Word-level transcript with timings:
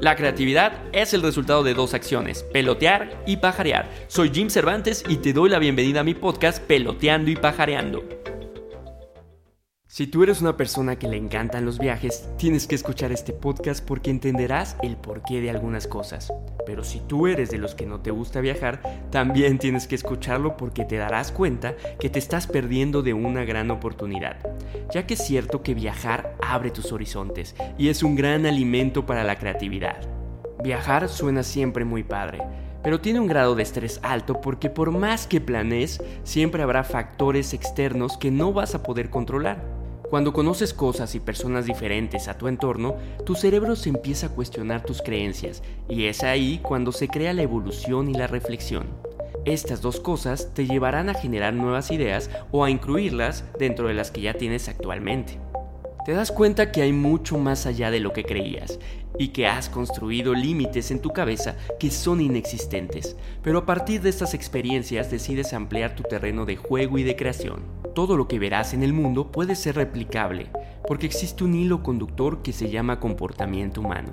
La 0.00 0.14
creatividad 0.14 0.74
es 0.92 1.12
el 1.12 1.22
resultado 1.22 1.64
de 1.64 1.74
dos 1.74 1.92
acciones, 1.92 2.44
pelotear 2.52 3.20
y 3.26 3.38
pajarear. 3.38 3.90
Soy 4.06 4.30
Jim 4.32 4.48
Cervantes 4.48 5.02
y 5.08 5.16
te 5.16 5.32
doy 5.32 5.50
la 5.50 5.58
bienvenida 5.58 6.00
a 6.00 6.04
mi 6.04 6.14
podcast 6.14 6.62
Peloteando 6.62 7.32
y 7.32 7.36
Pajareando. 7.36 8.04
Si 9.90 10.06
tú 10.06 10.22
eres 10.22 10.42
una 10.42 10.58
persona 10.58 10.98
que 10.98 11.08
le 11.08 11.16
encantan 11.16 11.64
los 11.64 11.78
viajes, 11.78 12.28
tienes 12.36 12.66
que 12.66 12.74
escuchar 12.74 13.10
este 13.10 13.32
podcast 13.32 13.82
porque 13.82 14.10
entenderás 14.10 14.76
el 14.82 14.98
porqué 14.98 15.40
de 15.40 15.48
algunas 15.48 15.86
cosas. 15.86 16.30
Pero 16.66 16.84
si 16.84 17.00
tú 17.00 17.26
eres 17.26 17.48
de 17.48 17.56
los 17.56 17.74
que 17.74 17.86
no 17.86 18.02
te 18.02 18.10
gusta 18.10 18.42
viajar, 18.42 18.82
también 19.10 19.58
tienes 19.58 19.88
que 19.88 19.94
escucharlo 19.94 20.58
porque 20.58 20.84
te 20.84 20.98
darás 20.98 21.32
cuenta 21.32 21.74
que 21.98 22.10
te 22.10 22.18
estás 22.18 22.46
perdiendo 22.46 23.00
de 23.00 23.14
una 23.14 23.46
gran 23.46 23.70
oportunidad. 23.70 24.36
Ya 24.92 25.06
que 25.06 25.14
es 25.14 25.24
cierto 25.24 25.62
que 25.62 25.72
viajar 25.72 26.36
abre 26.42 26.70
tus 26.70 26.92
horizontes 26.92 27.56
y 27.78 27.88
es 27.88 28.02
un 28.02 28.14
gran 28.14 28.44
alimento 28.44 29.06
para 29.06 29.24
la 29.24 29.36
creatividad. 29.36 30.06
Viajar 30.62 31.08
suena 31.08 31.42
siempre 31.42 31.86
muy 31.86 32.02
padre, 32.02 32.42
pero 32.82 33.00
tiene 33.00 33.20
un 33.20 33.26
grado 33.26 33.54
de 33.54 33.62
estrés 33.62 34.00
alto 34.02 34.42
porque 34.42 34.68
por 34.68 34.90
más 34.90 35.26
que 35.26 35.40
planees, 35.40 36.02
siempre 36.24 36.62
habrá 36.62 36.84
factores 36.84 37.54
externos 37.54 38.18
que 38.18 38.30
no 38.30 38.52
vas 38.52 38.74
a 38.74 38.82
poder 38.82 39.08
controlar. 39.08 39.77
Cuando 40.10 40.32
conoces 40.32 40.72
cosas 40.72 41.14
y 41.14 41.20
personas 41.20 41.66
diferentes 41.66 42.28
a 42.28 42.38
tu 42.38 42.48
entorno, 42.48 42.96
tu 43.26 43.34
cerebro 43.34 43.76
se 43.76 43.90
empieza 43.90 44.28
a 44.28 44.30
cuestionar 44.30 44.82
tus 44.82 45.02
creencias 45.02 45.62
y 45.88 46.04
es 46.04 46.22
ahí 46.22 46.60
cuando 46.62 46.92
se 46.92 47.08
crea 47.08 47.34
la 47.34 47.42
evolución 47.42 48.08
y 48.08 48.14
la 48.14 48.26
reflexión. 48.26 48.86
Estas 49.44 49.82
dos 49.82 50.00
cosas 50.00 50.54
te 50.54 50.66
llevarán 50.66 51.08
a 51.10 51.14
generar 51.14 51.52
nuevas 51.52 51.90
ideas 51.90 52.30
o 52.52 52.64
a 52.64 52.70
incluirlas 52.70 53.44
dentro 53.58 53.88
de 53.88 53.94
las 53.94 54.10
que 54.10 54.22
ya 54.22 54.34
tienes 54.34 54.68
actualmente 54.68 55.38
te 56.08 56.14
das 56.14 56.32
cuenta 56.32 56.72
que 56.72 56.80
hay 56.80 56.94
mucho 56.94 57.36
más 57.36 57.66
allá 57.66 57.90
de 57.90 58.00
lo 58.00 58.14
que 58.14 58.24
creías 58.24 58.78
y 59.18 59.28
que 59.28 59.46
has 59.46 59.68
construido 59.68 60.32
límites 60.32 60.90
en 60.90 61.02
tu 61.02 61.10
cabeza 61.10 61.54
que 61.78 61.90
son 61.90 62.22
inexistentes. 62.22 63.14
Pero 63.42 63.58
a 63.58 63.66
partir 63.66 64.00
de 64.00 64.08
estas 64.08 64.32
experiencias 64.32 65.10
decides 65.10 65.52
ampliar 65.52 65.94
tu 65.94 66.04
terreno 66.04 66.46
de 66.46 66.56
juego 66.56 66.96
y 66.96 67.02
de 67.02 67.14
creación. 67.14 67.87
Todo 67.98 68.16
lo 68.16 68.28
que 68.28 68.38
verás 68.38 68.74
en 68.74 68.84
el 68.84 68.92
mundo 68.92 69.32
puede 69.32 69.56
ser 69.56 69.74
replicable, 69.74 70.52
porque 70.86 71.06
existe 71.06 71.42
un 71.42 71.56
hilo 71.56 71.82
conductor 71.82 72.42
que 72.42 72.52
se 72.52 72.70
llama 72.70 73.00
comportamiento 73.00 73.80
humano 73.80 74.12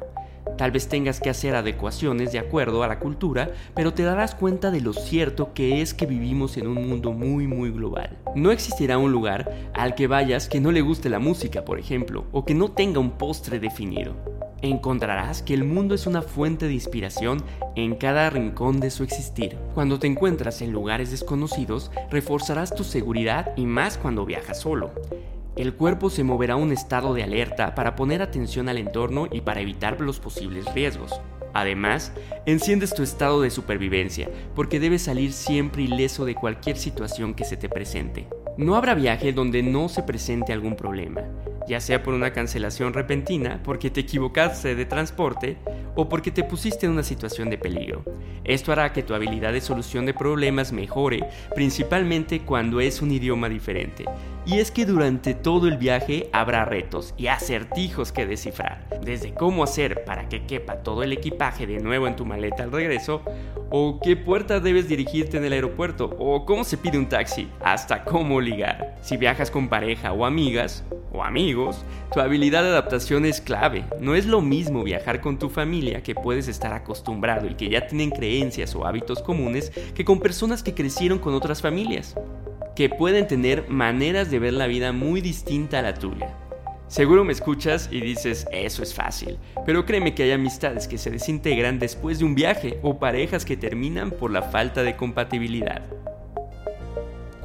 Tal 0.58 0.72
vez 0.72 0.88
tengas 0.88 1.20
que 1.20 1.30
hacer 1.30 1.54
adecuaciones 1.54 2.32
de 2.32 2.40
acuerdo 2.40 2.82
a 2.82 2.88
la 2.88 3.00
cultura, 3.00 3.52
pero 3.76 3.94
te 3.94 4.04
darás 4.04 4.34
cuenta 4.34 4.72
de 4.72 4.80
lo 4.80 4.94
cierto 4.94 5.54
que 5.54 5.82
es 5.82 5.94
que 5.94 6.06
vivimos 6.06 6.56
en 6.58 6.68
un 6.68 6.88
mundo 6.88 7.12
muy 7.12 7.46
muy 7.46 7.72
global. 7.72 8.18
No 8.36 8.52
existirá 8.52 8.98
un 8.98 9.12
lugar 9.12 9.70
al 9.74 9.96
que 9.96 10.08
vayas 10.08 10.48
que 10.48 10.62
no 10.62 10.72
le 10.72 10.82
guste 10.82 11.10
la 11.10 11.20
música, 11.20 11.66
por 11.66 11.78
ejemplo, 11.78 12.26
o 12.32 12.46
que 12.46 12.56
no 12.56 12.72
tenga 12.72 13.00
un 13.00 13.12
postre 13.12 13.60
definido. 13.60 14.16
Encontrarás 14.66 15.44
que 15.44 15.54
el 15.54 15.64
mundo 15.64 15.94
es 15.94 16.08
una 16.08 16.24
fuente 16.24 16.66
de 16.66 16.74
inspiración 16.74 17.44
en 17.76 17.94
cada 17.94 18.32
rincón 18.32 18.80
de 18.80 18.90
su 18.90 19.04
existir. 19.04 19.56
Cuando 19.76 20.00
te 20.00 20.08
encuentras 20.08 20.60
en 20.64 20.72
lugares 20.72 21.12
desconocidos, 21.12 21.92
reforzarás 22.10 22.74
tu 22.74 22.84
seguridad 22.84 23.54
y 23.56 23.68
más 23.68 24.00
cuando 24.00 24.26
viajas 24.26 24.60
solo 24.60 24.92
el 25.56 25.74
cuerpo 25.74 26.10
se 26.10 26.26
moverá 26.26 26.56
a 26.56 26.58
un 26.58 26.74
estado 26.74 27.14
de 27.14 27.24
alerta 27.24 27.76
para 27.76 27.96
poner 27.96 28.22
atención 28.22 28.68
al 28.68 28.78
entorno 28.78 29.28
y 29.32 29.40
para 29.40 29.62
evitar 29.62 30.02
los 30.02 30.20
posibles 30.20 30.66
riesgos. 30.74 31.22
Además, 31.54 32.12
enciendes 32.46 32.94
tu 32.94 33.04
estado 33.04 33.40
de 33.40 33.50
supervivencia, 33.50 34.30
porque 34.54 34.82
debes 34.82 35.04
salir 35.04 35.32
siempre 35.32 35.84
ileso 35.84 36.26
de 36.26 36.36
cualquier 36.36 36.76
situación 36.76 37.34
que 37.34 37.46
se 37.46 37.56
te 37.56 37.70
presente. 37.70 38.28
No 38.58 38.76
habrá 38.76 38.96
viaje 38.96 39.32
donde 39.32 39.64
no 39.64 39.88
se 39.88 40.04
presente 40.04 40.52
algún 40.52 40.76
problema, 40.76 41.22
ya 41.68 41.80
sea 41.80 42.04
por 42.04 42.14
una 42.14 42.32
cancelación 42.32 42.94
repentina, 42.94 43.62
porque 43.64 43.90
te 43.90 44.02
equivocaste 44.02 44.76
de 44.76 44.86
transporte 44.86 45.58
o 45.96 46.10
porque 46.10 46.32
te 46.32 46.44
pusiste 46.44 46.86
en 46.86 46.92
una 46.92 47.04
situación 47.04 47.50
de 47.50 47.58
peligro. 47.58 48.04
Esto 48.44 48.72
hará 48.72 48.94
que 48.94 49.04
tu 49.04 49.14
habilidad 49.14 49.54
de 49.54 49.62
solución 49.62 50.06
de 50.06 50.14
problemas 50.14 50.72
mejore, 50.72 51.26
principalmente 51.56 52.42
cuando 52.42 52.80
es 52.80 53.02
un 53.02 53.12
idioma 53.12 53.50
diferente. 53.50 54.06
Y 54.46 54.60
es 54.60 54.70
que 54.70 54.86
durante 54.86 55.34
todo 55.34 55.68
el 55.68 55.78
viaje 55.78 56.30
habrá 56.32 56.66
retos 56.66 57.16
y 57.18 57.28
acertijos 57.28 58.12
que 58.12 58.28
descifrar, 58.28 58.88
desde 59.04 59.34
cómo 59.34 59.64
hacer 59.64 60.04
para 60.06 60.30
que 60.30 60.46
quepa 60.46 60.84
todo 60.84 61.02
el 61.02 61.14
equipaje 61.14 61.66
de 61.66 61.80
nuevo 61.80 62.06
en 62.06 62.16
tu 62.16 62.26
maleta 62.26 62.62
al 62.62 62.72
regreso, 62.72 63.24
o 63.72 64.00
qué 64.04 64.16
puerta 64.16 64.60
debes 64.60 64.88
dirigirte 64.88 65.38
en 65.38 65.46
el 65.46 65.54
aeropuerto, 65.54 66.16
o 66.20 66.46
cómo 66.46 66.64
se 66.64 66.78
pide 66.78 67.00
un 67.00 67.10
taxi, 67.10 67.50
hasta 67.64 68.04
cómo 68.04 68.40
ligar. 68.40 68.96
Si 69.02 69.18
viajas 69.18 69.50
con 69.50 69.68
pareja 69.68 70.14
o 70.14 70.26
amigas, 70.26 70.84
o 71.12 71.24
amigos, 71.24 71.55
tu 72.14 72.20
habilidad 72.20 72.64
de 72.64 72.70
adaptación 72.70 73.26
es 73.26 73.42
clave. 73.42 73.86
No 74.00 74.16
es 74.16 74.26
lo 74.26 74.42
mismo 74.42 74.84
viajar 74.84 75.22
con 75.22 75.40
tu 75.40 75.50
familia 75.50 76.04
que 76.04 76.16
puedes 76.16 76.48
estar 76.48 76.74
acostumbrado 76.74 77.48
y 77.48 77.56
que 77.56 77.70
ya 77.70 77.88
tienen 77.88 78.12
creencias 78.12 78.76
o 78.76 78.86
hábitos 78.86 79.22
comunes 79.22 79.72
que 79.94 80.06
con 80.06 80.20
personas 80.20 80.64
que 80.64 80.74
crecieron 80.74 81.20
con 81.20 81.34
otras 81.34 81.62
familias, 81.62 82.16
que 82.76 82.90
pueden 82.90 83.28
tener 83.28 83.70
maneras 83.70 84.30
de 84.30 84.40
ver 84.40 84.54
la 84.54 84.68
vida 84.68 84.92
muy 84.92 85.22
distinta 85.22 85.80
a 85.80 85.82
la 85.82 85.94
tuya. 85.94 86.36
Seguro 86.88 87.24
me 87.24 87.34
escuchas 87.34 87.90
y 87.92 88.00
dices, 88.00 88.46
eso 88.52 88.84
es 88.84 88.94
fácil, 88.94 89.40
pero 89.66 89.86
créeme 89.86 90.14
que 90.14 90.24
hay 90.24 90.32
amistades 90.32 90.88
que 90.88 91.00
se 91.00 91.10
desintegran 91.10 91.80
después 91.80 92.20
de 92.20 92.26
un 92.26 92.36
viaje 92.36 92.80
o 92.84 93.00
parejas 93.00 93.44
que 93.44 93.58
terminan 93.58 94.12
por 94.12 94.30
la 94.30 94.44
falta 94.44 94.84
de 94.84 94.96
compatibilidad. 94.96 95.82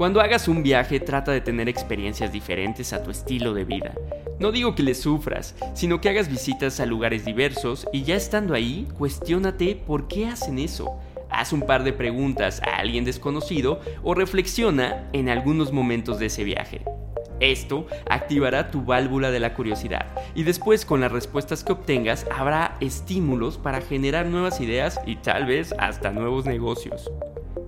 Cuando 0.00 0.22
hagas 0.22 0.48
un 0.48 0.62
viaje 0.62 0.98
trata 0.98 1.30
de 1.30 1.42
tener 1.42 1.68
experiencias 1.68 2.32
diferentes 2.32 2.94
a 2.94 3.02
tu 3.02 3.10
estilo 3.10 3.52
de 3.52 3.66
vida. 3.66 3.92
No 4.38 4.50
digo 4.50 4.74
que 4.74 4.82
le 4.82 4.94
sufras, 4.94 5.54
sino 5.74 6.00
que 6.00 6.08
hagas 6.08 6.30
visitas 6.30 6.80
a 6.80 6.86
lugares 6.86 7.26
diversos 7.26 7.86
y 7.92 8.02
ya 8.04 8.16
estando 8.16 8.54
ahí, 8.54 8.88
cuestiónate 8.96 9.76
por 9.76 10.08
qué 10.08 10.26
hacen 10.26 10.58
eso. 10.58 10.98
Haz 11.28 11.52
un 11.52 11.60
par 11.60 11.84
de 11.84 11.92
preguntas 11.92 12.62
a 12.62 12.78
alguien 12.78 13.04
desconocido 13.04 13.82
o 14.02 14.14
reflexiona 14.14 15.06
en 15.12 15.28
algunos 15.28 15.70
momentos 15.70 16.18
de 16.18 16.26
ese 16.26 16.44
viaje. 16.44 16.80
Esto 17.38 17.86
activará 18.08 18.70
tu 18.70 18.82
válvula 18.86 19.30
de 19.30 19.40
la 19.40 19.52
curiosidad 19.52 20.06
y 20.34 20.44
después 20.44 20.86
con 20.86 21.02
las 21.02 21.12
respuestas 21.12 21.62
que 21.62 21.72
obtengas 21.72 22.26
habrá 22.34 22.78
estímulos 22.80 23.58
para 23.58 23.82
generar 23.82 24.24
nuevas 24.24 24.62
ideas 24.62 24.98
y 25.04 25.16
tal 25.16 25.44
vez 25.44 25.74
hasta 25.78 26.10
nuevos 26.10 26.46
negocios. 26.46 27.10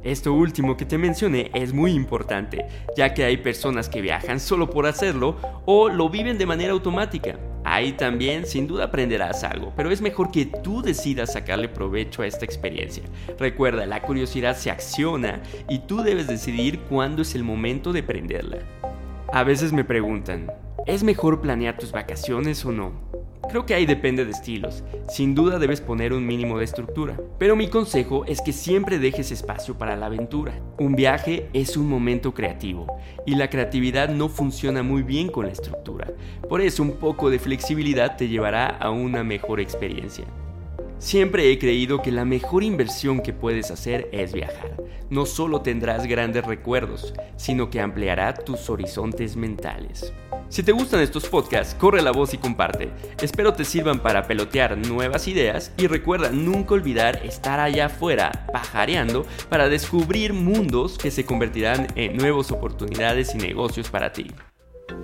Esto 0.05 0.33
último 0.33 0.77
que 0.77 0.85
te 0.85 0.99
mencioné 0.99 1.51
es 1.55 1.73
muy 1.73 1.93
importante, 1.93 2.67
ya 2.97 3.15
que 3.15 3.25
hay 3.25 3.37
personas 3.37 3.89
que 3.89 4.01
viajan 4.01 4.41
solo 4.41 4.69
por 4.69 4.87
hacerlo 4.87 5.37
o 5.65 5.89
lo 5.89 6.09
viven 6.09 6.39
de 6.39 6.47
manera 6.47 6.73
automática. 6.73 7.39
Ahí 7.65 7.93
también 7.93 8.45
sin 8.45 8.67
duda 8.67 8.87
aprenderás 8.87 9.45
algo, 9.45 9.73
pero 9.77 9.93
es 9.93 10.03
mejor 10.03 10.33
que 10.33 10.47
tú 10.47 10.83
decidas 10.83 11.35
sacarle 11.35 11.69
provecho 11.69 12.23
a 12.23 12.27
esta 12.27 12.45
experiencia. 12.45 13.05
Recuerda, 13.39 13.87
la 13.87 14.03
curiosidad 14.03 14.57
se 14.57 14.73
acciona 14.73 15.41
y 15.69 15.79
tú 15.79 16.03
debes 16.03 16.27
decidir 16.27 16.81
cuándo 16.81 17.23
es 17.23 17.37
el 17.37 17.45
momento 17.45 17.93
de 17.93 18.03
prenderla. 18.03 18.59
A 19.33 19.45
veces 19.45 19.73
me 19.73 19.85
preguntan, 19.85 20.51
¿es 20.85 21.05
mejor 21.05 21.41
planear 21.41 21.79
tus 21.79 21.93
vacaciones 21.93 22.65
o 22.65 22.73
no? 22.73 23.22
Creo 23.49 23.67
que 23.67 23.75
ahí 23.75 23.87
depende 23.87 24.25
de 24.25 24.31
estilos. 24.31 24.83
Sin 25.09 25.35
duda 25.35 25.59
debes 25.59 25.81
poner 25.81 26.13
un 26.13 26.27
mínimo 26.27 26.59
de 26.59 26.65
estructura. 26.65 27.21
Pero 27.39 27.57
mi 27.57 27.69
consejo 27.69 28.25
es 28.25 28.41
que 28.41 28.53
siempre 28.53 28.99
dejes 28.99 29.31
espacio 29.31 29.77
para 29.77 29.97
la 29.97 30.07
aventura. 30.07 30.55
Un 30.79 30.95
viaje 30.95 31.49
es 31.53 31.77
un 31.77 31.89
momento 31.89 32.33
creativo 32.33 32.87
y 33.27 33.35
la 33.35 33.51
creatividad 33.51 34.09
no 34.09 34.29
funciona 34.29 34.83
muy 34.83 35.03
bien 35.03 35.29
con 35.29 35.47
la 35.47 35.53
estructura. 35.53 36.13
Por 36.49 36.61
eso 36.61 36.83
un 36.83 36.93
poco 36.93 37.31
de 37.31 37.39
flexibilidad 37.39 38.17
te 38.17 38.29
llevará 38.29 38.67
a 38.67 38.91
una 38.91 39.23
mejor 39.25 39.61
experiencia. 39.61 40.25
Siempre 40.99 41.51
he 41.51 41.59
creído 41.59 42.01
que 42.01 42.13
la 42.13 42.25
mejor 42.25 42.63
inversión 42.63 43.23
que 43.23 43.33
puedes 43.33 43.73
hacer 43.73 44.09
es 44.13 44.33
viajar. 44.33 44.77
No 45.11 45.27
solo 45.27 45.61
tendrás 45.61 46.07
grandes 46.07 46.47
recuerdos, 46.47 47.13
sino 47.37 47.71
que 47.71 47.81
ampliará 47.81 48.35
tus 48.35 48.71
horizontes 48.71 49.35
mentales. 49.37 50.13
Si 50.53 50.63
te 50.63 50.73
gustan 50.73 51.01
estos 51.01 51.25
podcasts, 51.31 51.75
corre 51.75 52.03
la 52.03 52.11
voz 52.11 52.35
y 52.35 52.37
comparte. 52.37 52.91
Espero 53.23 53.55
te 53.55 53.65
sirvan 53.65 54.01
para 54.01 54.27
pelotear 54.27 54.77
nuevas 54.77 55.27
ideas 55.27 55.73
y 55.79 55.87
recuerda 55.87 56.29
nunca 56.29 56.75
olvidar 56.75 57.25
estar 57.25 57.59
allá 57.59 57.87
afuera 57.87 58.45
pajareando 58.53 59.25
para 59.49 59.71
descubrir 59.71 60.35
mundos 60.35 60.99
que 60.99 61.11
se 61.11 61.25
convertirán 61.25 61.87
en 61.95 62.19
nuevas 62.19 62.51
oportunidades 62.51 63.35
y 63.35 63.39
negocios 63.39 63.89
para 63.89 64.13
ti. 64.13 64.27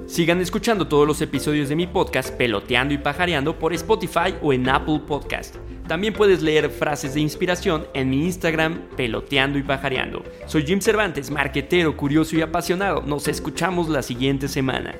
Sigan 0.04 0.42
escuchando 0.42 0.86
todos 0.86 1.06
los 1.06 1.22
episodios 1.22 1.70
de 1.70 1.76
mi 1.76 1.86
podcast 1.86 2.30
Peloteando 2.34 2.92
y 2.92 2.98
Pajareando 2.98 3.58
por 3.58 3.72
Spotify 3.72 4.34
o 4.42 4.52
en 4.52 4.68
Apple 4.68 5.00
Podcast. 5.06 5.56
También 5.86 6.12
puedes 6.12 6.42
leer 6.42 6.68
frases 6.68 7.14
de 7.14 7.20
inspiración 7.20 7.86
en 7.94 8.10
mi 8.10 8.26
Instagram 8.26 8.82
Peloteando 8.98 9.58
y 9.58 9.62
Pajareando. 9.62 10.24
Soy 10.44 10.66
Jim 10.66 10.82
Cervantes, 10.82 11.30
marquetero, 11.30 11.96
curioso 11.96 12.36
y 12.36 12.42
apasionado. 12.42 13.00
Nos 13.00 13.28
escuchamos 13.28 13.88
la 13.88 14.02
siguiente 14.02 14.46
semana. 14.46 14.94